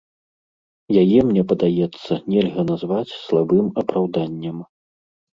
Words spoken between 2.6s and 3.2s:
назваць